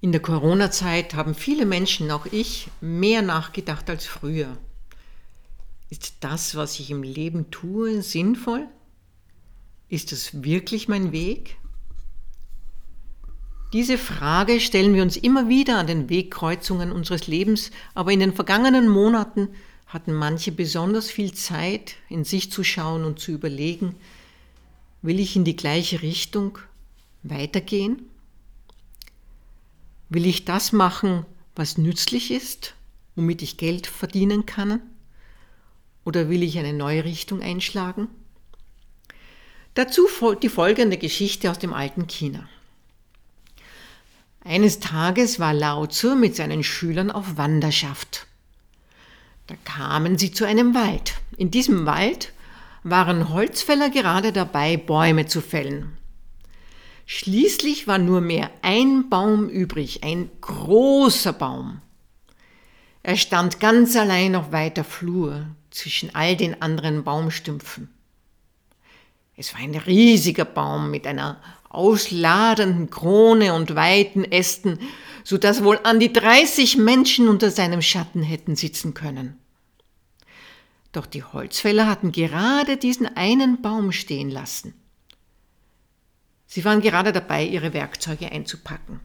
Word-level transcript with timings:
In 0.00 0.12
der 0.12 0.22
Corona-Zeit 0.22 1.14
haben 1.14 1.34
viele 1.34 1.66
Menschen, 1.66 2.10
auch 2.12 2.26
ich, 2.26 2.68
mehr 2.80 3.20
nachgedacht 3.20 3.90
als 3.90 4.06
früher. 4.06 4.56
Ist 5.90 6.18
das, 6.20 6.54
was 6.54 6.78
ich 6.78 6.90
im 6.90 7.02
Leben 7.02 7.50
tue, 7.50 8.00
sinnvoll? 8.02 8.68
Ist 9.88 10.12
es 10.12 10.44
wirklich 10.44 10.86
mein 10.86 11.10
Weg? 11.10 11.56
Diese 13.72 13.98
Frage 13.98 14.60
stellen 14.60 14.94
wir 14.94 15.02
uns 15.02 15.16
immer 15.16 15.48
wieder 15.48 15.78
an 15.78 15.88
den 15.88 16.08
Wegkreuzungen 16.08 16.92
unseres 16.92 17.26
Lebens, 17.26 17.70
aber 17.94 18.12
in 18.12 18.20
den 18.20 18.34
vergangenen 18.34 18.88
Monaten 18.88 19.48
hatten 19.86 20.12
manche 20.12 20.52
besonders 20.52 21.10
viel 21.10 21.34
Zeit, 21.34 21.96
in 22.08 22.24
sich 22.24 22.52
zu 22.52 22.62
schauen 22.62 23.04
und 23.04 23.18
zu 23.18 23.32
überlegen, 23.32 23.94
will 25.02 25.18
ich 25.18 25.34
in 25.34 25.44
die 25.44 25.56
gleiche 25.56 26.02
Richtung 26.02 26.58
weitergehen? 27.22 28.08
Will 30.08 30.26
ich 30.26 30.44
das 30.44 30.72
machen, 30.72 31.26
was 31.54 31.76
nützlich 31.76 32.30
ist, 32.30 32.74
womit 33.14 33.42
ich 33.42 33.56
Geld 33.56 33.86
verdienen 33.86 34.46
kann? 34.46 34.80
Oder 36.04 36.30
will 36.30 36.42
ich 36.42 36.58
eine 36.58 36.72
neue 36.72 37.04
Richtung 37.04 37.42
einschlagen? 37.42 38.08
Dazu 39.74 40.06
folgt 40.06 40.44
die 40.44 40.48
folgende 40.48 40.96
Geschichte 40.96 41.50
aus 41.50 41.58
dem 41.58 41.74
alten 41.74 42.06
China. 42.06 42.48
Eines 44.40 44.80
Tages 44.80 45.38
war 45.38 45.52
Lao 45.52 45.86
Tzu 45.86 46.16
mit 46.16 46.34
seinen 46.34 46.64
Schülern 46.64 47.10
auf 47.10 47.36
Wanderschaft. 47.36 48.26
Da 49.46 49.56
kamen 49.64 50.16
sie 50.16 50.32
zu 50.32 50.46
einem 50.46 50.74
Wald. 50.74 51.14
In 51.36 51.50
diesem 51.50 51.84
Wald 51.84 52.32
waren 52.82 53.28
Holzfäller 53.28 53.90
gerade 53.90 54.32
dabei, 54.32 54.78
Bäume 54.78 55.26
zu 55.26 55.42
fällen. 55.42 55.97
Schließlich 57.10 57.86
war 57.86 57.96
nur 57.96 58.20
mehr 58.20 58.50
ein 58.60 59.08
Baum 59.08 59.48
übrig, 59.48 60.04
ein 60.04 60.30
großer 60.42 61.32
Baum. 61.32 61.80
Er 63.02 63.16
stand 63.16 63.60
ganz 63.60 63.96
allein 63.96 64.36
auf 64.36 64.52
weiter 64.52 64.84
Flur 64.84 65.46
zwischen 65.70 66.14
all 66.14 66.36
den 66.36 66.60
anderen 66.60 67.04
Baumstümpfen. 67.04 67.88
Es 69.38 69.54
war 69.54 69.62
ein 69.62 69.74
riesiger 69.74 70.44
Baum 70.44 70.90
mit 70.90 71.06
einer 71.06 71.40
ausladenden 71.70 72.90
Krone 72.90 73.54
und 73.54 73.74
weiten 73.74 74.30
Ästen, 74.30 74.78
so 75.24 75.38
dass 75.38 75.64
wohl 75.64 75.80
an 75.84 76.00
die 76.00 76.12
30 76.12 76.76
Menschen 76.76 77.28
unter 77.28 77.50
seinem 77.50 77.80
Schatten 77.80 78.22
hätten 78.22 78.54
sitzen 78.54 78.92
können. 78.92 79.38
Doch 80.92 81.06
die 81.06 81.24
Holzfäller 81.24 81.86
hatten 81.86 82.12
gerade 82.12 82.76
diesen 82.76 83.06
einen 83.16 83.62
Baum 83.62 83.92
stehen 83.92 84.28
lassen. 84.28 84.74
Sie 86.48 86.64
waren 86.64 86.80
gerade 86.80 87.12
dabei, 87.12 87.44
ihre 87.44 87.74
Werkzeuge 87.74 88.32
einzupacken. 88.32 89.00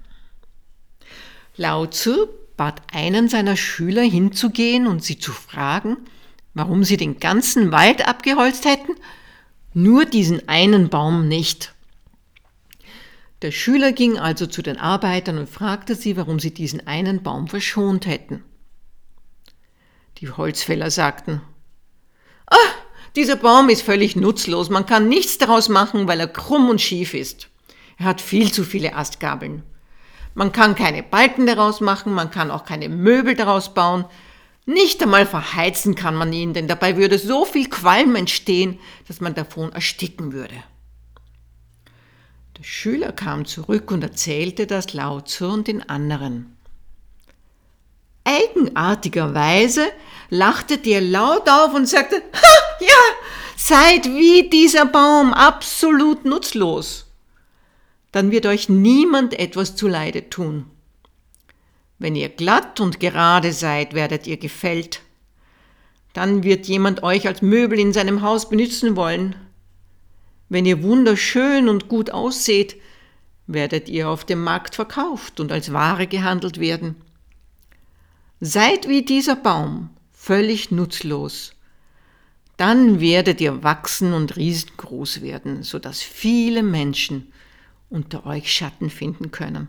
Lao 1.58 1.85
Tzu 1.85 2.30
bat 2.55 2.81
einen 2.94 3.27
seiner 3.27 3.58
Schüler 3.58 4.02
hinzugehen 4.02 4.88
und 4.88 5.03
sie 5.03 5.19
zu 5.19 5.33
fragen, 5.33 5.97
warum 6.53 6.85
sie 6.85 6.95
den 6.95 7.19
ganzen 7.19 7.72
Wald 7.72 8.08
abgeholzt 8.08 8.63
hätten, 8.63 8.95
nur 9.73 10.05
diesen 10.05 10.47
einen 10.47 10.88
Baum 10.89 11.27
nicht. 11.27 11.73
Der 13.41 13.52
Schüler 13.52 13.91
ging 13.91 14.17
also 14.17 14.47
zu 14.47 14.61
den 14.61 14.78
Arbeitern 14.78 15.38
und 15.38 15.50
fragte 15.50 15.95
sie, 15.95 16.16
warum 16.16 16.39
sie 16.39 16.53
diesen 16.53 16.88
einen 16.88 17.23
Baum 17.23 17.50
verschont 17.50 18.05
hätten. 18.05 18.41
Die 20.19 20.30
Holzfäller 20.30 20.89
sagten, 20.89 21.41
dieser 23.16 23.36
Baum 23.36 23.69
ist 23.69 23.83
völlig 23.83 24.16
nutzlos, 24.16 24.69
man 24.69 24.86
kann 24.86 25.08
nichts 25.08 25.38
daraus 25.38 25.69
machen, 25.69 26.08
weil 26.08 26.19
er 26.19 26.28
krumm 26.28 26.69
und 26.69 26.81
schief 26.81 27.14
ist. 27.14 27.50
Er 27.97 28.06
hat 28.06 28.22
viel 28.22 28.52
zu 28.52 28.64
viele 28.64 28.95
Astgabeln. 28.95 29.64
Man 30.33 30.52
kann 30.52 30.73
keine 30.73 31.03
Balken 31.03 31.45
daraus 31.45 31.80
machen, 31.80 32.14
man 32.14 32.31
kann 32.31 32.50
auch 32.50 32.66
keine 32.66 32.89
Möbel 32.89 33.36
daraus 33.36 33.73
bauen. 33.73 34.06
Nicht 34.66 35.03
einmal 35.03 35.28
verheizen 35.28 35.94
kann 35.94 36.16
man 36.16 36.34
ihn, 36.34 36.53
denn 36.53 36.68
dabei 36.68 36.97
würde 36.97 37.19
so 37.19 37.46
viel 37.46 37.69
Qualm 37.69 38.16
entstehen, 38.16 38.79
dass 39.07 39.22
man 39.22 39.35
davon 39.35 39.72
ersticken 39.73 40.34
würde. 40.34 40.56
Der 42.57 42.63
Schüler 42.63 43.12
kam 43.12 43.46
zurück 43.46 43.91
und 43.91 44.03
erzählte 44.03 44.66
das 44.66 44.94
laut 44.94 45.29
zu 45.29 45.47
und 45.47 45.68
den 45.68 45.88
anderen. 45.88 46.56
Eigenartigerweise 48.23 49.85
lachte 50.29 50.78
der 50.78 51.02
laut 51.02 51.50
auf 51.50 51.73
und 51.73 51.88
sagte, 51.88 52.23
ha, 52.34 52.53
ja, 52.85 53.16
seid 53.55 54.05
wie 54.05 54.49
dieser 54.49 54.85
Baum, 54.85 55.33
absolut 55.33 56.25
nutzlos. 56.25 57.05
Dann 58.11 58.31
wird 58.31 58.45
euch 58.45 58.69
niemand 58.69 59.39
etwas 59.39 59.75
zuleide 59.75 60.29
tun. 60.29 60.66
Wenn 61.97 62.16
ihr 62.16 62.29
glatt 62.29 62.79
und 62.79 62.99
gerade 62.99 63.53
seid, 63.53 63.93
werdet 63.93 64.27
ihr 64.27 64.38
gefällt. 64.38 65.01
Dann 66.13 66.43
wird 66.43 66.67
jemand 66.67 67.01
euch 67.01 67.27
als 67.27 67.41
Möbel 67.41 67.79
in 67.79 67.93
seinem 67.93 68.22
Haus 68.22 68.49
benützen 68.49 68.95
wollen. 68.95 69.35
Wenn 70.49 70.66
ihr 70.66 70.83
wunderschön 70.83 71.69
und 71.69 71.88
gut 71.88 72.11
ausseht, 72.11 72.75
werdet 73.47 73.89
ihr 73.89 74.09
auf 74.09 74.25
dem 74.25 74.43
Markt 74.43 74.75
verkauft 74.75 75.39
und 75.39 75.51
als 75.51 75.73
Ware 75.73 76.07
gehandelt 76.07 76.59
werden. 76.59 76.95
Seid 78.39 78.88
wie 78.88 79.03
dieser 79.03 79.35
Baum, 79.35 79.89
völlig 80.11 80.69
nutzlos. 80.69 81.53
Dann 82.58 83.00
werdet 83.00 83.41
ihr 83.41 83.64
wachsen 83.64 84.14
und 84.14 84.36
riesengroß 84.36 85.22
werden, 85.22 85.64
so 85.64 85.80
dass 85.80 86.02
viele 86.02 86.64
Menschen 86.64 87.31
unter 87.90 88.25
euch 88.25 88.53
Schatten 88.53 88.90
finden 88.90 89.31
können. 89.31 89.68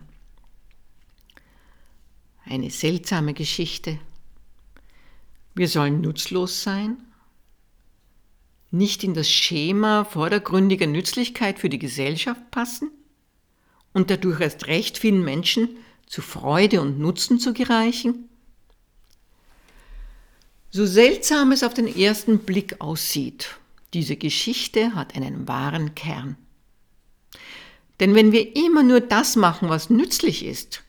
Eine 2.45 2.71
seltsame 2.71 3.33
Geschichte. 3.33 3.99
Wir 5.55 5.69
sollen 5.69 6.01
nutzlos 6.01 6.63
sein, 6.63 6.99
nicht 8.71 9.05
in 9.05 9.15
das 9.15 9.31
Schema 9.31 10.05
vordergründiger 10.05 10.87
Nützlichkeit 10.87 11.59
für 11.59 11.69
die 11.69 11.79
Gesellschaft 11.79 12.51
passen 12.51 12.91
und 13.93 14.11
dadurch 14.11 14.41
erst 14.41 14.67
recht 14.67 14.99
vielen 14.99 15.25
Menschen 15.25 15.69
zu 16.07 16.21
Freude 16.21 16.81
und 16.81 16.99
Nutzen 16.99 17.39
zu 17.39 17.55
gereichen? 17.55 18.29
So 20.77 20.87
seltsam 20.87 21.53
es 21.53 21.63
auf 21.63 21.73
den 21.73 21.87
ersten 21.87 22.41
Blick 22.41 22.81
aussieht, 22.81 23.61
diese 23.93 24.17
Geschichte 24.17 24.97
hat 24.97 25.15
einen 25.15 25.47
wahren 25.47 25.95
Kern. 25.95 26.37
Denn 28.01 28.17
wenn 28.17 28.33
wir 28.33 28.57
immer 28.57 28.83
nur 28.83 28.99
das 28.99 29.37
machen, 29.37 29.69
was 29.69 29.89
nützlich 29.89 30.45
ist, 30.45 30.83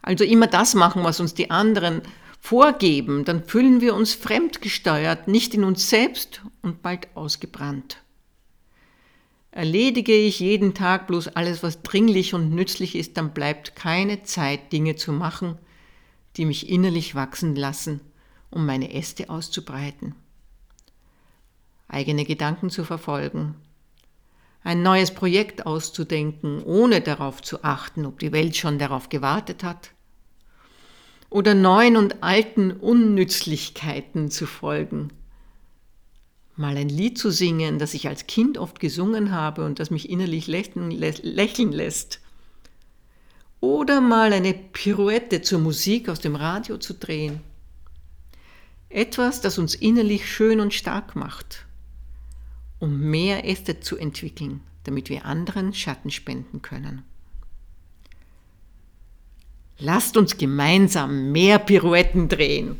also 0.00 0.24
immer 0.24 0.46
das 0.46 0.74
machen, 0.74 1.04
was 1.04 1.20
uns 1.20 1.34
die 1.34 1.50
anderen 1.50 2.00
vorgeben, 2.40 3.26
dann 3.26 3.44
fühlen 3.44 3.82
wir 3.82 3.94
uns 3.94 4.14
fremdgesteuert, 4.14 5.28
nicht 5.28 5.52
in 5.52 5.64
uns 5.64 5.90
selbst 5.90 6.40
und 6.62 6.80
bald 6.80 7.14
ausgebrannt. 7.14 7.98
Erledige 9.50 10.14
ich 10.14 10.40
jeden 10.40 10.72
Tag 10.72 11.06
bloß 11.06 11.28
alles, 11.28 11.62
was 11.62 11.82
dringlich 11.82 12.32
und 12.32 12.54
nützlich 12.54 12.94
ist, 12.94 13.18
dann 13.18 13.34
bleibt 13.34 13.76
keine 13.76 14.22
Zeit, 14.22 14.72
Dinge 14.72 14.96
zu 14.96 15.12
machen, 15.12 15.58
die 16.38 16.46
mich 16.46 16.70
innerlich 16.70 17.14
wachsen 17.14 17.54
lassen 17.54 18.00
um 18.52 18.66
meine 18.66 18.94
Äste 18.94 19.30
auszubreiten, 19.30 20.14
eigene 21.88 22.24
Gedanken 22.24 22.70
zu 22.70 22.84
verfolgen, 22.84 23.54
ein 24.62 24.82
neues 24.82 25.12
Projekt 25.12 25.66
auszudenken, 25.66 26.62
ohne 26.62 27.00
darauf 27.00 27.42
zu 27.42 27.64
achten, 27.64 28.06
ob 28.06 28.20
die 28.20 28.32
Welt 28.32 28.56
schon 28.56 28.78
darauf 28.78 29.08
gewartet 29.08 29.64
hat, 29.64 29.90
oder 31.30 31.54
neuen 31.54 31.96
und 31.96 32.22
alten 32.22 32.70
Unnützlichkeiten 32.70 34.30
zu 34.30 34.46
folgen, 34.46 35.08
mal 36.54 36.76
ein 36.76 36.90
Lied 36.90 37.18
zu 37.18 37.30
singen, 37.30 37.78
das 37.78 37.94
ich 37.94 38.06
als 38.06 38.26
Kind 38.26 38.58
oft 38.58 38.78
gesungen 38.78 39.32
habe 39.32 39.64
und 39.64 39.80
das 39.80 39.90
mich 39.90 40.10
innerlich 40.10 40.46
lächeln 40.46 41.72
lässt, 41.72 42.20
oder 43.60 44.00
mal 44.00 44.32
eine 44.32 44.52
Pirouette 44.52 45.40
zur 45.40 45.60
Musik 45.60 46.08
aus 46.08 46.20
dem 46.20 46.36
Radio 46.36 46.76
zu 46.76 46.94
drehen 46.94 47.40
etwas, 48.94 49.40
das 49.40 49.58
uns 49.58 49.74
innerlich 49.74 50.30
schön 50.30 50.60
und 50.60 50.74
stark 50.74 51.16
macht, 51.16 51.66
um 52.78 52.98
mehr 52.98 53.48
Äste 53.48 53.80
zu 53.80 53.96
entwickeln, 53.96 54.60
damit 54.84 55.08
wir 55.08 55.24
anderen 55.24 55.74
Schatten 55.74 56.10
spenden 56.10 56.62
können. 56.62 57.02
Lasst 59.78 60.16
uns 60.16 60.36
gemeinsam 60.36 61.32
mehr 61.32 61.58
Pirouetten 61.58 62.28
drehen. 62.28 62.76